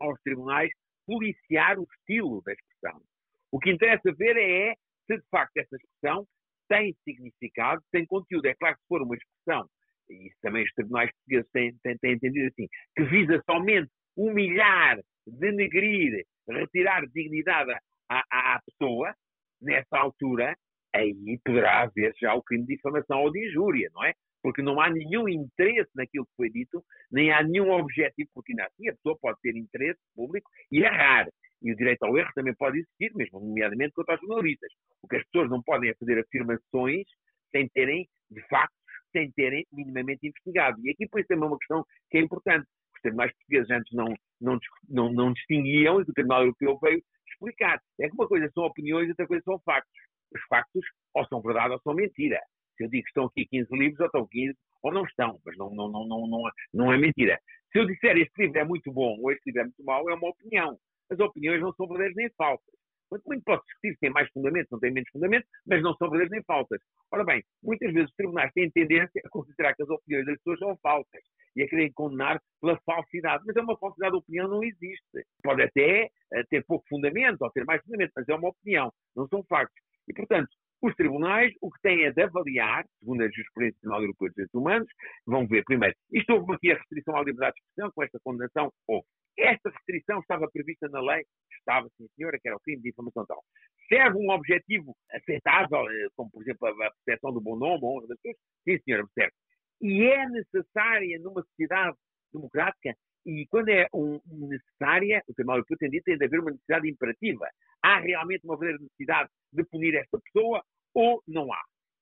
aos 0.00 0.20
tribunais 0.22 0.70
policiar 1.06 1.78
o 1.78 1.86
estilo 1.98 2.40
da 2.42 2.52
expressão. 2.52 3.02
O 3.50 3.58
que 3.58 3.70
interessa 3.70 4.12
ver 4.16 4.36
é 4.36 4.74
se, 5.06 5.16
de 5.16 5.28
facto, 5.28 5.56
essa 5.56 5.76
expressão 5.76 6.24
tem 6.68 6.94
significado, 7.04 7.82
tem 7.90 8.06
conteúdo. 8.06 8.46
É 8.46 8.54
claro 8.54 8.76
que 8.76 8.82
se 8.82 8.88
for 8.88 9.02
uma 9.02 9.16
expressão, 9.16 9.68
e 10.08 10.28
isso 10.28 10.36
também 10.40 10.62
os 10.62 10.72
tribunais 10.72 11.10
portugueses 11.12 11.50
têm, 11.50 11.76
têm, 11.82 11.98
têm 11.98 12.12
entendido 12.12 12.46
assim, 12.46 12.68
que 12.96 13.04
visa 13.04 13.42
somente 13.44 13.90
humilhar, 14.16 15.00
denegrir, 15.26 16.24
retirar 16.48 17.06
dignidade 17.06 17.72
à, 18.08 18.22
à 18.30 18.60
pessoa, 18.66 19.14
nessa 19.60 19.98
altura, 19.98 20.56
aí 20.94 21.14
poderá 21.44 21.82
haver 21.82 22.14
já 22.20 22.34
o 22.34 22.42
crime 22.42 22.66
de 22.66 22.76
difamação 22.76 23.22
ou 23.22 23.32
de 23.32 23.48
injúria, 23.48 23.90
não 23.92 24.04
é? 24.04 24.12
Porque 24.42 24.62
não 24.62 24.80
há 24.80 24.90
nenhum 24.90 25.28
interesse 25.28 25.90
naquilo 25.94 26.26
que 26.26 26.36
foi 26.36 26.50
dito, 26.50 26.84
nem 27.10 27.32
há 27.32 27.42
nenhum 27.42 27.70
objetivo, 27.70 28.28
porque 28.34 28.52
ainda 28.52 28.66
assim 28.66 28.88
a 28.88 28.94
pessoa 28.94 29.18
pode 29.20 29.38
ter 29.40 29.56
interesse 29.56 30.00
público 30.14 30.50
e 30.70 30.82
errar. 30.82 31.26
E 31.62 31.72
o 31.72 31.76
direito 31.76 32.02
ao 32.02 32.16
erro 32.16 32.30
também 32.34 32.54
pode 32.54 32.78
existir, 32.78 33.10
mesmo 33.14 33.40
nomeadamente 33.40 33.94
contra 33.94 34.16
os 34.16 34.20
jornalistas. 34.20 34.70
O 35.02 35.08
que 35.08 35.16
as 35.16 35.24
pessoas 35.24 35.48
não 35.48 35.62
podem 35.62 35.90
é 35.90 35.94
fazer 35.94 36.18
afirmações 36.18 37.06
sem 37.50 37.68
terem, 37.70 38.06
de 38.30 38.42
facto, 38.48 38.74
sem 39.12 39.30
terem 39.32 39.66
minimamente 39.72 40.26
investigado. 40.26 40.78
E 40.84 40.90
aqui, 40.90 41.08
por 41.08 41.20
isso, 41.20 41.32
é 41.32 41.36
uma 41.36 41.58
questão 41.58 41.82
que 42.10 42.18
é 42.18 42.20
importante 42.20 42.66
tribunais 43.04 43.32
portugueses 43.32 43.70
antes 43.70 43.92
não, 43.92 44.14
não, 44.40 44.58
não, 44.88 45.12
não 45.12 45.32
distinguiam 45.32 46.00
e 46.00 46.02
o 46.02 46.12
Tribunal 46.12 46.42
Europeu 46.42 46.78
veio 46.82 47.02
explicar. 47.28 47.80
É 48.00 48.08
que 48.08 48.14
uma 48.14 48.26
coisa 48.26 48.50
são 48.52 48.64
opiniões 48.64 49.08
outra 49.08 49.26
coisa 49.26 49.42
são 49.44 49.60
factos. 49.60 49.92
Os 50.34 50.42
factos 50.48 50.84
ou 51.14 51.26
são 51.26 51.40
verdade 51.40 51.74
ou 51.74 51.80
são 51.80 51.94
mentira. 51.94 52.40
Se 52.76 52.84
eu 52.84 52.88
digo 52.88 53.04
que 53.04 53.10
estão 53.10 53.26
aqui 53.26 53.46
15 53.46 53.68
livros, 53.76 54.00
ou 54.00 54.06
estão 54.06 54.26
15, 54.26 54.58
ou 54.82 54.92
não 54.92 55.04
estão, 55.04 55.40
mas 55.44 55.56
não, 55.56 55.70
não, 55.74 55.88
não, 55.88 56.06
não, 56.06 56.26
não, 56.26 56.42
não 56.72 56.92
é 56.92 56.98
mentira. 56.98 57.38
Se 57.70 57.78
eu 57.78 57.86
disser 57.86 58.16
este 58.16 58.32
livro 58.42 58.58
é 58.58 58.64
muito 58.64 58.92
bom 58.92 59.16
ou 59.20 59.30
este 59.30 59.42
livro 59.46 59.60
é 59.60 59.64
muito 59.64 59.84
mau, 59.84 60.08
é 60.10 60.14
uma 60.14 60.28
opinião. 60.28 60.76
As 61.10 61.18
opiniões 61.20 61.60
não 61.60 61.72
são 61.74 61.86
verdadeiras 61.86 62.16
nem 62.16 62.30
falsas. 62.36 62.83
Quanto 63.14 63.26
muito 63.26 63.44
pode 63.44 63.62
discutir 63.62 63.94
se 63.94 64.00
tem 64.00 64.10
mais 64.10 64.28
fundamento, 64.30 64.66
não 64.72 64.80
tem 64.80 64.92
menos 64.92 65.08
fundamento, 65.10 65.46
mas 65.64 65.80
não 65.82 65.94
são 65.94 66.10
verdadeiras 66.10 66.32
nem 66.32 66.42
falsas. 66.42 66.80
Ora 67.12 67.22
bem, 67.22 67.44
muitas 67.62 67.92
vezes 67.92 68.10
os 68.10 68.16
tribunais 68.16 68.50
têm 68.52 68.68
tendência 68.72 69.22
a 69.24 69.28
considerar 69.28 69.72
que 69.74 69.84
as 69.84 69.88
opiniões 69.88 70.26
das 70.26 70.36
pessoas 70.38 70.58
são 70.58 70.76
falsas 70.78 71.22
e 71.54 71.62
a 71.62 71.68
querem 71.68 71.92
condenar 71.92 72.42
pela 72.60 72.76
falsidade. 72.84 73.44
Mas 73.46 73.54
é 73.54 73.60
uma 73.60 73.78
falsidade, 73.78 74.16
a 74.16 74.18
opinião 74.18 74.48
não 74.48 74.64
existe. 74.64 75.24
Pode 75.44 75.62
até 75.62 76.06
uh, 76.06 76.44
ter 76.50 76.64
pouco 76.64 76.84
fundamento 76.88 77.40
ou 77.42 77.50
ter 77.52 77.64
mais 77.64 77.80
fundamento, 77.82 78.10
mas 78.16 78.28
é 78.28 78.34
uma 78.34 78.48
opinião, 78.48 78.92
não 79.14 79.28
são 79.28 79.44
factos. 79.44 79.80
E, 80.08 80.12
portanto, 80.12 80.50
os 80.86 80.94
tribunais 80.96 81.52
o 81.62 81.70
que 81.70 81.80
têm 81.80 82.04
é 82.04 82.12
de 82.12 82.22
avaliar, 82.22 82.84
segundo 82.98 83.22
a 83.22 83.28
jurisprudência 83.28 83.78
Nacional 83.82 84.02
Europeia 84.02 84.28
dos 84.28 84.34
Direitos 84.34 84.60
Humanos, 84.60 84.88
vão 85.26 85.46
ver 85.46 85.64
primeiro, 85.64 85.96
isto 86.12 86.32
houve 86.34 86.54
aqui 86.54 86.72
a 86.72 86.76
restrição 86.76 87.16
à 87.16 87.20
liberdade 87.20 87.54
de 87.54 87.60
expressão, 87.60 87.92
com 87.94 88.02
esta 88.02 88.18
condenação, 88.22 88.72
houve. 88.86 89.06
Esta 89.38 89.70
restrição 89.70 90.20
estava 90.20 90.48
prevista 90.50 90.88
na 90.88 91.00
lei, 91.00 91.24
estava, 91.58 91.88
sim 91.96 92.06
senhora, 92.14 92.38
que 92.38 92.46
era 92.46 92.56
o 92.56 92.60
crime 92.60 92.82
de 92.82 92.90
difamação 92.90 93.24
tal. 93.26 93.42
Serve 93.88 94.18
um 94.18 94.30
objetivo 94.30 94.94
aceitável, 95.10 95.88
eh, 95.90 96.08
como 96.14 96.30
por 96.30 96.42
exemplo 96.42 96.68
a 96.68 96.90
proteção 97.04 97.32
do 97.32 97.40
bom 97.40 97.56
nome, 97.56 97.82
a 97.82 97.86
honra 97.86 98.06
das 98.06 98.18
pessoas? 98.20 98.36
Sim 98.64 98.78
senhora, 98.84 99.06
serve. 99.14 99.32
E 99.80 100.04
é 100.04 100.28
necessária 100.28 101.18
numa 101.18 101.42
sociedade 101.42 101.96
democrática 102.32 102.94
e 103.26 103.46
quando 103.46 103.70
é 103.70 103.88
um, 103.94 104.20
necessária, 104.26 105.22
o 105.26 105.34
Tribunal 105.34 105.58
Europeu 105.58 105.78
tem 105.78 105.90
dito, 105.90 106.04
tem 106.04 106.18
de 106.18 106.24
haver 106.26 106.40
uma 106.40 106.50
necessidade 106.50 106.88
imperativa. 106.88 107.48
Há 107.82 107.98
realmente 107.98 108.44
uma 108.44 108.56
verdadeira 108.56 108.82
necessidade 108.82 109.30
de 109.52 109.64
punir 109.64 109.94
esta 109.94 110.18
pessoa 110.20 110.62
ou 110.94 111.22
não 111.26 111.52
há? 111.52 111.60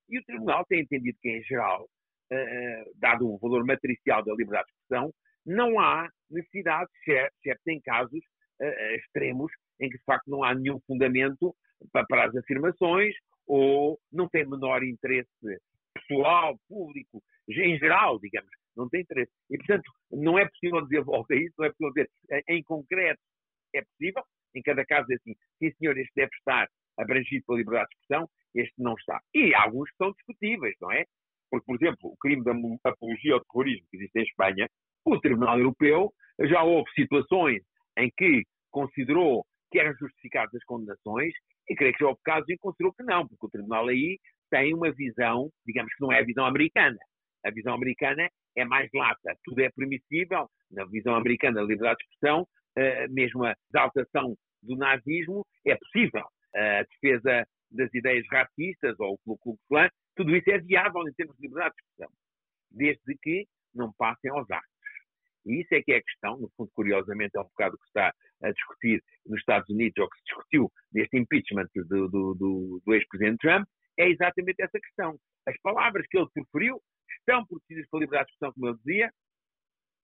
E 0.08 0.18
o 0.18 0.24
Tribunal 0.24 0.64
tem 0.66 0.80
entendido 0.80 1.18
que, 1.20 1.30
em 1.30 1.42
geral, 1.42 1.84
uh, 1.84 2.92
dado 2.96 3.28
o 3.28 3.38
valor 3.38 3.64
matricial 3.64 4.24
da 4.24 4.32
liberdade 4.32 4.66
de 4.66 4.72
expressão, 4.72 5.12
não 5.44 5.80
há 5.80 6.08
necessidade, 6.30 6.90
exceto 7.06 7.62
em 7.68 7.80
casos 7.80 8.20
uh, 8.60 8.94
extremos, 8.96 9.50
em 9.80 9.88
que 9.88 9.98
de 9.98 10.04
facto 10.04 10.28
não 10.28 10.44
há 10.44 10.54
nenhum 10.54 10.80
fundamento 10.86 11.54
para, 11.92 12.06
para 12.06 12.26
as 12.26 12.36
afirmações 12.36 13.14
ou 13.46 13.98
não 14.12 14.28
tem 14.28 14.46
menor 14.46 14.84
interesse 14.84 15.28
pessoal, 15.94 16.56
público, 16.68 17.22
em 17.48 17.78
geral, 17.78 18.18
digamos, 18.20 18.50
não 18.76 18.88
tem 18.88 19.00
interesse. 19.02 19.32
E, 19.50 19.56
portanto, 19.58 19.90
não 20.10 20.38
é 20.38 20.48
possível 20.48 20.80
dizer 20.82 21.02
volta 21.04 21.34
a 21.34 21.36
isso, 21.36 21.54
não 21.58 21.66
é 21.66 21.70
possível 21.70 21.92
dizer 21.92 22.10
em 22.48 22.62
concreto 22.62 23.20
é 23.74 23.82
possível, 23.82 24.22
em 24.54 24.62
cada 24.62 24.84
caso 24.84 25.10
é 25.10 25.14
assim, 25.14 25.34
sim 25.58 25.72
senhor, 25.78 25.96
este 25.96 26.12
deve 26.14 26.30
estar 26.36 26.68
abrangido 26.98 27.44
pela 27.46 27.58
liberdade 27.58 27.88
de 27.90 27.96
expressão, 27.96 28.28
este 28.54 28.74
não 28.78 28.94
está. 28.94 29.20
E 29.34 29.54
alguns 29.54 29.90
que 29.90 29.96
são 29.96 30.12
discutíveis, 30.12 30.74
não 30.80 30.92
é? 30.92 31.04
Porque, 31.50 31.66
por 31.66 31.76
exemplo, 31.76 32.10
o 32.10 32.16
crime 32.16 32.42
da 32.44 32.90
apologia 32.90 33.34
ao 33.34 33.44
terrorismo 33.44 33.86
que 33.90 33.96
existe 33.96 34.18
em 34.18 34.22
Espanha, 34.22 34.68
o 35.04 35.18
Tribunal 35.20 35.58
Europeu 35.58 36.12
já 36.40 36.62
houve 36.62 36.90
situações 36.92 37.62
em 37.98 38.10
que 38.16 38.42
considerou 38.70 39.44
que 39.70 39.78
eram 39.78 39.94
justificadas 39.96 40.54
as 40.54 40.64
condenações 40.64 41.32
e 41.68 41.74
creio 41.74 41.92
que 41.92 42.00
já 42.00 42.08
houve 42.08 42.20
casos 42.24 42.48
em 42.48 42.54
que 42.54 42.58
considerou 42.58 42.92
que 42.92 43.02
não, 43.02 43.26
porque 43.26 43.46
o 43.46 43.50
Tribunal 43.50 43.88
aí 43.88 44.18
tem 44.50 44.74
uma 44.74 44.92
visão, 44.92 45.50
digamos 45.66 45.92
que 45.94 46.02
não 46.02 46.12
é 46.12 46.20
a 46.20 46.24
visão 46.24 46.44
americana. 46.44 46.98
A 47.44 47.50
visão 47.50 47.74
americana 47.74 48.28
é 48.56 48.64
mais 48.64 48.88
lata, 48.94 49.34
tudo 49.44 49.60
é 49.60 49.70
permissível. 49.70 50.48
Na 50.70 50.84
visão 50.84 51.14
americana 51.14 51.56
da 51.56 51.62
liberdade 51.62 51.98
de 51.98 52.04
expressão, 52.04 52.42
uh, 52.42 53.12
mesmo 53.12 53.44
a 53.44 53.54
exaltação 53.68 54.36
do 54.62 54.76
nazismo 54.76 55.44
é 55.66 55.74
possível. 55.76 56.24
A 56.54 56.82
defesa 56.82 57.46
das 57.70 57.92
ideias 57.94 58.26
racistas 58.30 58.98
ou 59.00 59.18
o 59.26 59.38
Ku 59.38 59.58
Klux 59.68 59.90
tudo 60.14 60.36
isso 60.36 60.50
é 60.50 60.58
viável 60.58 61.08
em 61.08 61.12
termos 61.14 61.36
de 61.36 61.42
liberdade 61.42 61.74
de 61.74 61.82
expressão, 61.82 62.12
desde 62.70 63.18
que 63.22 63.46
não 63.74 63.92
passem 63.94 64.30
aos 64.30 64.50
atos. 64.50 64.68
E 65.46 65.60
isso 65.60 65.74
é 65.74 65.82
que 65.82 65.92
é 65.92 65.96
a 65.96 66.02
questão, 66.02 66.38
no 66.38 66.50
fundo, 66.56 66.70
curiosamente, 66.74 67.36
é 67.36 67.40
um 67.40 67.44
bocado 67.44 67.76
que 67.78 67.86
está 67.86 68.14
a 68.42 68.52
discutir 68.52 69.02
nos 69.26 69.40
Estados 69.40 69.68
Unidos, 69.70 69.96
ou 69.98 70.08
que 70.08 70.18
se 70.18 70.24
discutiu 70.24 70.72
neste 70.92 71.16
impeachment 71.16 71.66
do, 71.74 72.08
do, 72.08 72.34
do, 72.34 72.82
do 72.84 72.94
ex-presidente 72.94 73.38
Trump, 73.38 73.66
é 73.98 74.08
exatamente 74.08 74.62
essa 74.62 74.78
questão. 74.78 75.18
As 75.46 75.58
palavras 75.62 76.06
que 76.08 76.18
ele 76.18 76.28
proferiu 76.32 76.80
estão 77.18 77.44
protegidas 77.46 77.88
pela 77.90 78.00
liberdade 78.02 78.26
de 78.26 78.32
expressão, 78.32 78.52
como 78.54 78.68
eu 78.68 78.76
dizia, 78.76 79.12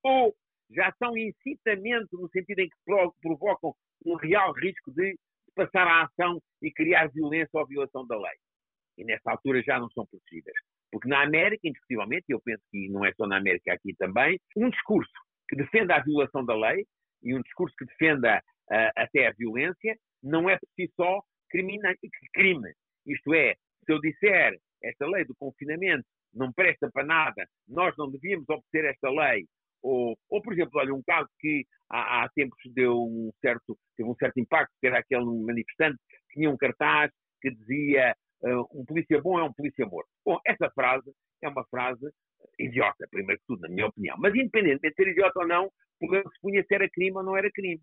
ou 0.02 0.34
já 0.70 0.92
são 0.98 1.16
incitamento 1.16 2.16
no 2.18 2.28
sentido 2.30 2.58
em 2.60 2.68
que 2.68 2.76
provocam 3.20 3.74
um 4.04 4.16
real 4.16 4.52
risco 4.52 4.90
de 4.92 5.16
passar 5.58 5.86
à 5.86 6.04
ação 6.04 6.40
e 6.62 6.70
criar 6.70 7.08
violência 7.08 7.50
ou 7.52 7.66
violação 7.66 8.06
da 8.06 8.16
lei. 8.16 8.36
E 8.96 9.04
nessa 9.04 9.30
altura 9.30 9.62
já 9.62 9.78
não 9.78 9.90
são 9.90 10.06
protegidas. 10.06 10.54
Porque 10.90 11.08
na 11.08 11.22
América, 11.22 11.66
indiscutivelmente, 11.66 12.24
e 12.28 12.32
eu 12.32 12.40
penso 12.40 12.62
que 12.70 12.88
não 12.88 13.04
é 13.04 13.12
só 13.12 13.26
na 13.26 13.36
América, 13.36 13.72
aqui 13.72 13.94
também, 13.94 14.40
um 14.56 14.70
discurso 14.70 15.12
que 15.48 15.56
defenda 15.56 15.96
a 15.96 16.02
violação 16.02 16.44
da 16.44 16.54
lei 16.54 16.86
e 17.22 17.34
um 17.34 17.42
discurso 17.42 17.74
que 17.76 17.84
defenda 17.84 18.38
uh, 18.38 18.92
até 18.96 19.26
a 19.26 19.32
violência 19.32 19.96
não 20.22 20.48
é 20.48 20.56
por 20.58 20.68
si 20.76 20.90
só 20.96 21.22
crime. 21.50 21.78
Isto 23.06 23.34
é, 23.34 23.54
se 23.84 23.92
eu 23.92 24.00
disser 24.00 24.58
esta 24.82 25.06
lei 25.06 25.24
do 25.24 25.34
confinamento 25.36 26.04
não 26.32 26.52
presta 26.52 26.90
para 26.92 27.04
nada, 27.04 27.46
nós 27.66 27.94
não 27.96 28.10
devíamos 28.10 28.48
obter 28.48 28.84
esta 28.84 29.10
lei, 29.10 29.46
ou, 29.82 30.16
ou 30.28 30.42
por 30.42 30.52
exemplo, 30.52 30.80
olha, 30.80 30.94
um 30.94 31.02
caso 31.02 31.28
que 31.38 31.64
há, 31.90 32.24
há 32.24 32.28
tempos 32.30 32.58
deu 32.74 33.02
um 33.02 33.30
certo, 33.40 33.78
teve 33.96 34.08
um 34.08 34.14
certo 34.16 34.38
impacto, 34.38 34.72
que 34.80 34.86
era 34.86 34.98
aquele 34.98 35.24
manifestante 35.24 35.98
que 36.08 36.34
tinha 36.34 36.50
um 36.50 36.56
cartaz 36.56 37.10
que 37.40 37.50
dizia 37.50 38.14
uh, 38.42 38.80
um 38.80 38.84
polícia 38.84 39.20
bom 39.20 39.38
é 39.38 39.42
um 39.42 39.52
polícia 39.52 39.86
morto. 39.86 40.08
Bom, 40.24 40.38
essa 40.46 40.70
frase 40.70 41.10
é 41.42 41.48
uma 41.48 41.64
frase 41.66 42.10
idiota, 42.58 43.06
primeiro 43.10 43.40
que 43.40 43.46
tudo, 43.46 43.62
na 43.62 43.68
minha 43.68 43.86
opinião. 43.86 44.16
Mas 44.18 44.34
independentemente 44.34 44.94
de 44.94 44.94
ser 44.94 45.10
idiota 45.10 45.40
ou 45.40 45.46
não, 45.46 45.66
o 45.66 45.98
problema 45.98 46.30
se 46.30 46.40
punha 46.40 46.64
se 46.64 46.74
era 46.74 46.90
crime 46.90 47.16
ou 47.16 47.22
não 47.22 47.36
era 47.36 47.50
crime. 47.52 47.82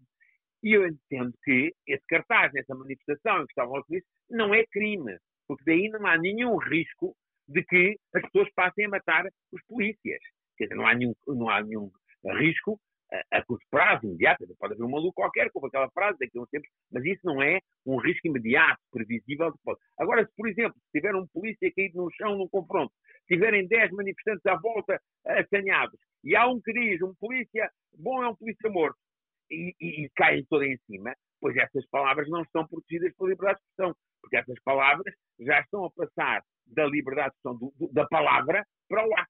E 0.64 0.74
eu 0.74 0.88
entendo 0.88 1.34
que 1.44 1.74
esse 1.88 2.04
cartaz, 2.08 2.52
nessa 2.54 2.74
manifestação 2.74 3.42
em 3.42 3.46
que 3.46 3.52
estavam 3.52 3.80
os 3.80 3.86
polícias, 3.86 4.12
não 4.30 4.54
é 4.54 4.66
crime, 4.66 5.18
porque 5.48 5.64
daí 5.66 5.90
não 5.90 6.06
há 6.08 6.18
nenhum 6.18 6.58
risco 6.58 7.16
de 7.48 7.64
que 7.64 7.98
as 8.14 8.22
pessoas 8.24 8.50
passem 8.56 8.86
a 8.86 8.90
matar 8.90 9.26
os 9.52 9.62
polícias. 9.68 10.20
Quer 10.58 10.66
dizer, 10.66 10.76
não 10.76 10.88
há 10.88 10.94
nenhum, 10.94 11.16
não 11.28 11.50
há 11.50 11.62
nenhum 11.62 11.92
risco 12.38 12.80
a, 13.12 13.38
a 13.38 13.46
curto 13.46 13.66
prazo, 13.70 14.06
imediato. 14.06 14.46
Pode 14.60 14.74
haver 14.74 14.84
um 14.84 14.90
maluco 14.90 15.14
qualquer 15.14 15.50
com 15.52 15.66
aquela 15.66 15.90
frase 15.92 16.18
daqui 16.20 16.38
a 16.38 16.42
uns 16.42 16.50
tempos, 16.50 16.70
mas 16.92 17.04
isso 17.06 17.22
não 17.24 17.42
é 17.42 17.60
um 17.86 17.98
risco 17.98 18.28
imediato, 18.28 18.82
previsível. 18.92 19.54
Agora, 19.98 20.26
se, 20.26 20.36
por 20.36 20.48
exemplo, 20.48 20.76
se 20.86 21.00
tiver 21.00 21.16
um 21.16 21.28
polícia 21.28 21.72
caído 21.76 21.98
no 21.98 22.12
chão 22.12 22.38
num 22.38 22.48
confronto, 22.48 22.94
se 23.28 23.36
tiverem 23.36 23.68
10 23.68 23.92
manifestantes 23.92 24.46
à 24.46 24.56
volta 24.56 25.00
assanhados, 25.26 26.00
e 26.24 26.36
há 26.36 26.48
um 26.48 26.60
que 26.62 26.74
diz, 26.74 27.02
um 27.02 27.14
polícia 27.16 27.70
bom 27.98 28.24
é 28.24 28.30
um 28.30 28.36
polícia 28.36 28.70
morto, 28.70 28.98
e, 29.50 29.76
e, 29.80 30.06
e 30.06 30.10
caem 30.16 30.46
toda 30.50 30.66
em 30.66 30.78
cima, 30.88 31.16
pois 31.40 31.56
essas 31.56 31.86
palavras 31.90 32.28
não 32.30 32.42
estão 32.42 32.68
protegidas 32.68 33.14
pela 33.16 33.30
liberdade 33.30 33.60
de 33.60 33.66
expressão, 33.66 33.96
porque 34.22 34.38
essas 34.38 34.60
palavras 34.64 35.14
já 35.40 35.60
estão 35.60 35.86
a 35.86 35.92
passar 35.92 36.44
da 36.66 36.86
liberdade 36.86 37.30
de 37.30 37.36
expressão 37.38 37.58
do, 37.58 37.74
do, 37.78 37.94
da 37.94 38.08
palavra 38.08 38.66
para 38.90 39.08
o 39.08 39.14
ato. 39.14 39.30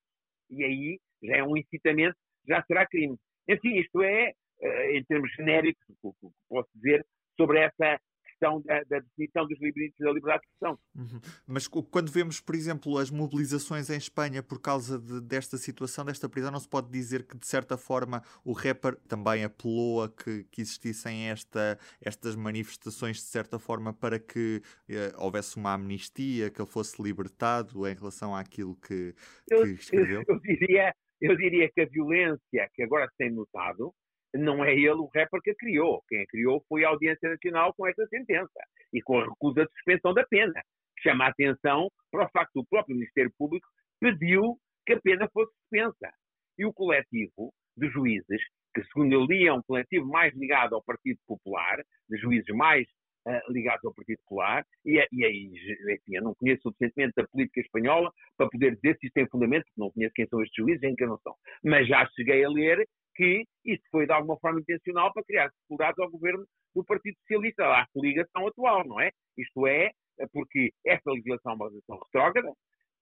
E 0.49 0.63
aí 0.63 0.99
já 1.23 1.37
é 1.37 1.43
um 1.43 1.57
incitamento, 1.57 2.15
já 2.47 2.63
será 2.63 2.85
crime. 2.85 3.17
Enfim, 3.47 3.75
isto 3.79 4.01
é, 4.01 4.33
eh, 4.61 4.97
em 4.97 5.03
termos 5.03 5.31
genéricos, 5.33 5.83
o 6.01 6.13
que 6.13 6.27
posso 6.49 6.69
dizer 6.75 7.05
sobre 7.37 7.59
essa 7.59 7.99
questão 8.35 8.61
da, 8.61 8.83
da 8.83 8.99
definição 8.99 9.47
dos 9.47 9.59
limites 9.59 9.97
da 9.99 10.11
liberdade 10.11 10.41
de 10.41 10.47
expressão. 10.47 10.79
Uhum. 10.95 11.21
Mas 11.47 11.67
quando 11.67 12.11
vemos, 12.11 12.41
por 12.41 12.55
exemplo, 12.55 12.97
as 12.97 13.09
mobilizações 13.09 13.89
em 13.89 13.97
Espanha 13.97 14.43
por 14.43 14.61
causa 14.61 14.99
de, 14.99 15.21
desta 15.21 15.57
situação, 15.57 16.05
desta 16.05 16.27
prisão, 16.27 16.51
não 16.51 16.59
se 16.59 16.67
pode 16.67 16.91
dizer 16.91 17.25
que, 17.25 17.37
de 17.37 17.47
certa 17.47 17.77
forma, 17.77 18.21
o 18.43 18.51
rapper 18.51 18.95
também 19.07 19.43
apelou 19.43 20.03
a 20.03 20.09
que, 20.09 20.43
que 20.51 20.61
existissem 20.61 21.29
esta, 21.29 21.79
estas 22.01 22.35
manifestações, 22.35 23.17
de 23.17 23.23
certa 23.23 23.57
forma, 23.57 23.93
para 23.93 24.19
que 24.19 24.61
eh, 24.89 25.13
houvesse 25.17 25.55
uma 25.57 25.73
amnistia, 25.73 26.49
que 26.49 26.61
ele 26.61 26.69
fosse 26.69 27.01
libertado 27.01 27.87
em 27.87 27.95
relação 27.95 28.35
àquilo 28.35 28.75
que, 28.75 29.15
que 29.47 29.55
escreveu? 29.71 30.23
Eu, 30.27 30.35
eu, 30.35 30.39
diria, 30.39 30.93
eu 31.25 31.35
diria 31.35 31.69
que 31.71 31.81
a 31.81 31.85
violência 31.85 32.69
que 32.73 32.83
agora 32.83 33.07
se 33.07 33.17
tem 33.17 33.31
notado 33.31 33.93
não 34.33 34.63
é 34.63 34.73
ele 34.73 34.89
o 34.89 35.09
rapper 35.15 35.41
que 35.41 35.51
a 35.51 35.55
criou. 35.55 36.03
Quem 36.07 36.21
a 36.21 36.27
criou 36.27 36.63
foi 36.67 36.83
a 36.83 36.89
Audiência 36.89 37.29
Nacional 37.29 37.73
com 37.73 37.87
essa 37.87 38.05
sentença 38.07 38.59
e 38.93 39.01
com 39.01 39.19
a 39.19 39.23
recusa 39.23 39.65
de 39.65 39.71
suspensão 39.71 40.13
da 40.13 40.25
pena. 40.25 40.61
Chama 41.01 41.25
a 41.25 41.29
atenção 41.29 41.89
para 42.11 42.25
o 42.25 42.29
facto 42.29 42.51
que 42.53 42.59
o 42.59 42.65
próprio 42.65 42.95
Ministério 42.95 43.31
Público 43.37 43.67
pediu 43.99 44.57
que 44.85 44.93
a 44.93 45.01
pena 45.01 45.29
fosse 45.31 45.53
suspensa. 45.59 46.11
E 46.57 46.65
o 46.65 46.73
coletivo 46.73 47.53
de 47.77 47.89
juízes, 47.89 48.41
que 48.73 48.83
segundo 48.85 49.13
eu 49.13 49.25
li 49.25 49.47
é 49.47 49.53
um 49.53 49.61
coletivo 49.63 50.07
mais 50.07 50.33
ligado 50.35 50.75
ao 50.75 50.83
Partido 50.83 51.19
Popular, 51.27 51.81
de 52.09 52.17
juízes 52.17 52.53
mais 52.55 52.87
uh, 53.27 53.51
ligados 53.51 53.83
ao 53.85 53.93
Partido 53.93 54.19
Popular, 54.27 54.65
e, 54.85 55.05
e 55.11 55.25
aí, 55.25 55.51
enfim, 55.93 56.15
eu 56.15 56.23
não 56.23 56.35
conheço 56.35 56.63
suficientemente 56.63 57.19
a 57.19 57.27
política 57.27 57.61
espanhola 57.61 58.11
para 58.37 58.49
poder 58.49 58.75
dizer 58.75 58.97
se 58.97 59.07
isto 59.07 59.13
tem 59.13 59.27
fundamento, 59.29 59.65
porque 59.65 59.81
não 59.81 59.91
conheço 59.91 60.13
quem 60.13 60.27
são 60.27 60.41
estes 60.41 60.63
juízes, 60.63 60.83
em 60.83 60.95
que 60.95 61.05
não 61.05 61.17
são. 61.19 61.35
Mas 61.63 61.87
já 61.87 62.07
cheguei 62.15 62.43
a 62.43 62.49
ler 62.49 62.87
que 63.15 63.45
isso 63.63 63.83
foi 63.89 64.05
de 64.05 64.11
alguma 64.11 64.37
forma 64.39 64.59
intencional 64.59 65.11
para 65.13 65.23
criar 65.23 65.47
dificuldades 65.47 65.97
ao 65.99 66.11
governo 66.11 66.45
do 66.75 66.83
Partido 66.83 67.17
Socialista, 67.19 67.63
à 67.65 67.87
coligação 67.93 68.47
atual, 68.47 68.85
não 68.85 68.99
é? 68.99 69.09
Isto 69.37 69.65
é, 69.67 69.91
porque 70.31 70.71
esta 70.85 71.11
legislação 71.11 71.53
é 71.53 71.55
uma 71.55 71.65
legislação 71.65 72.03
retrógrada, 72.05 72.53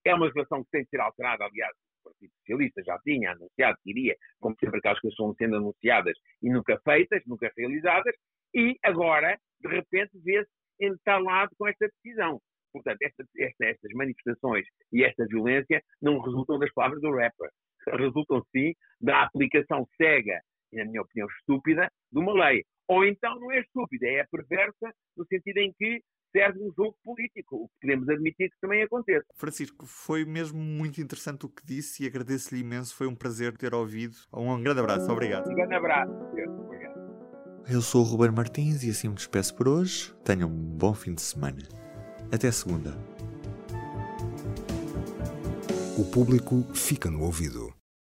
é 0.06 0.13
uma 0.13 0.25
legislação 0.25 0.63
que 0.63 0.70
tem 0.72 0.84
de 0.84 0.89
ser 0.89 1.00
alterada, 1.00 1.46
aliás, 1.46 1.74
o 2.01 2.10
Partido 2.10 2.32
Socialista 2.39 2.84
já 2.84 3.00
tinha 3.00 3.32
anunciado 3.32 3.77
que 3.84 3.89
iria, 3.89 4.15
como 4.39 4.56
sempre 4.60 4.77
aquelas 4.77 5.00
coisas 5.00 5.15
são 5.15 5.34
sendo 5.36 5.56
anunciadas 5.56 6.18
e 6.42 6.50
nunca 6.50 6.80
feitas, 6.84 7.24
nunca 7.25 7.51
realizadas, 7.58 8.13
e 8.53 8.77
agora, 8.84 9.38
de 9.63 9.70
repente, 9.70 10.12
vê-se 10.24 10.50
entalado 10.79 11.51
com 11.58 11.67
esta 11.67 11.88
decisão. 11.88 12.39
Portanto, 12.72 12.98
esta, 13.01 13.24
esta, 13.38 13.65
estas 13.65 13.91
manifestações 13.93 14.65
e 14.91 15.03
esta 15.03 15.25
violência 15.27 15.82
não 16.01 16.20
resultam 16.20 16.58
das 16.58 16.72
palavras 16.74 17.01
do 17.01 17.12
rapper, 17.12 17.50
resultam 17.88 18.43
sim 18.51 18.74
da 19.00 19.24
aplicação 19.24 19.88
cega 19.96 20.41
e, 20.72 20.77
na 20.77 20.86
minha 20.86 21.01
opinião, 21.01 21.27
estúpida 21.39 21.89
de 22.12 22.20
uma 22.20 22.34
lei. 22.34 22.63
Ou 22.88 23.05
então 23.05 23.39
não 23.39 23.51
é 23.51 23.60
estúpida, 23.60 24.08
é 24.08 24.25
perversa 24.29 24.91
no 25.15 25.25
sentido 25.27 25.58
em 25.60 25.72
que 25.77 26.01
serve 26.36 26.60
um 26.60 26.74
jogo 26.75 26.98
político, 27.03 27.58
o 27.58 27.67
que 27.67 27.75
podemos 27.82 28.10
admitir 28.10 28.50
que 28.50 28.60
também 28.60 28.82
aconteça. 28.82 29.25
Francisco, 29.36 29.86
foi 29.86 30.25
mesmo 30.25 30.60
muito 30.60 31.00
interessante 31.00 31.46
o 31.46 31.50
que 31.50 31.63
disse 31.63 32.03
e 32.03 32.08
agradeço-lhe 32.08 32.62
imenso, 32.62 32.96
foi 32.96 33.05
um 33.05 33.15
prazer 33.15 33.55
ter 33.55 33.74
ouvido. 33.74 34.15
Um 34.34 34.62
grande 34.62 34.79
abraço, 34.79 35.12
obrigado. 35.12 35.50
Um 35.50 35.55
grande 35.55 35.75
abraço. 35.75 36.62
Eu 37.67 37.82
sou 37.82 38.01
o 38.01 38.03
Ruben 38.03 38.32
Martins 38.32 38.84
e 38.84 38.89
assim 38.89 39.08
me 39.08 39.15
despeço 39.15 39.53
por 39.55 39.67
hoje. 39.67 40.13
Tenham 40.24 40.50
um 40.50 40.53
bom 40.53 40.93
fim 40.93 41.13
de 41.13 41.22
semana. 41.22 41.60
Até 42.32 42.51
segunda. 42.51 42.98
O 45.98 46.03
público 46.03 46.65
fica 46.74 47.10
no 47.10 47.22
ouvido. 47.22 47.74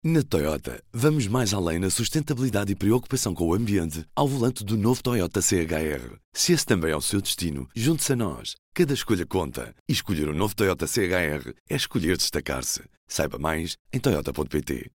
Na 0.06 0.22
Toyota, 0.22 0.82
vamos 0.94 1.28
mais 1.28 1.54
além 1.54 1.80
na 1.80 1.90
sustentabilidade 1.90 2.72
e 2.72 2.76
preocupação 2.76 3.34
com 3.34 3.48
o 3.48 3.54
ambiente 3.54 4.06
ao 4.16 4.28
volante 4.28 4.64
do 4.64 4.78
novo 4.78 5.02
Toyota 5.02 5.42
CHR. 5.42 6.18
Se 6.34 6.54
esse 6.54 6.66
também 6.66 6.92
é 6.92 6.96
o 6.96 7.02
seu 7.02 7.22
destino, 7.22 7.68
junte-se 7.76 8.14
a 8.14 8.16
nós. 8.16 8.56
Cada 8.74 8.94
escolha 8.94 9.26
conta. 9.26 9.74
E 9.88 9.94
escolher 9.94 10.28
o 10.30 10.32
um 10.32 10.38
novo 10.38 10.56
Toyota 10.56 10.88
CHR 10.88 11.54
é 11.70 11.76
escolher 11.76 12.18
destacar-se. 12.18 12.82
Saiba 13.08 13.38
mais 13.38 13.78
em 13.94 14.00
Toyota.pt. 14.00 14.92